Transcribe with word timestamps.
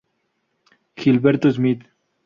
Gilberto 0.95 1.53
Smith 1.53 1.85